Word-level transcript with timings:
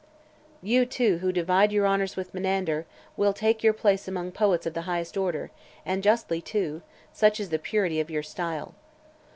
"You, 0.63 0.87
too, 0.87 1.19
who 1.19 1.31
divide 1.31 1.71
your 1.71 1.85
honours 1.85 2.15
with 2.15 2.33
Menander, 2.33 2.87
will 3.15 3.33
take 3.33 3.61
your 3.61 3.71
place 3.71 4.07
among 4.07 4.31
poets 4.31 4.65
of 4.65 4.73
the 4.73 4.81
highest 4.89 5.15
order, 5.15 5.51
and 5.85 6.01
justly 6.01 6.41
too, 6.41 6.81
such 7.13 7.39
is 7.39 7.51
the 7.51 7.59
purity 7.59 7.99
of 7.99 8.09
your 8.09 8.23
style. 8.23 8.73